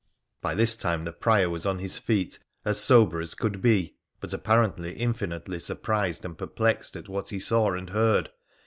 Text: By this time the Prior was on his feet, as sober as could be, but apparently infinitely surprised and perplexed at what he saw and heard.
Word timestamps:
By 0.41 0.55
this 0.55 0.75
time 0.75 1.03
the 1.03 1.11
Prior 1.13 1.47
was 1.47 1.67
on 1.67 1.77
his 1.77 1.99
feet, 1.99 2.39
as 2.65 2.79
sober 2.79 3.21
as 3.21 3.35
could 3.35 3.61
be, 3.61 3.97
but 4.19 4.33
apparently 4.33 4.93
infinitely 4.93 5.59
surprised 5.59 6.25
and 6.25 6.35
perplexed 6.35 6.95
at 6.95 7.07
what 7.07 7.29
he 7.29 7.39
saw 7.39 7.73
and 7.75 7.91
heard. 7.91 8.31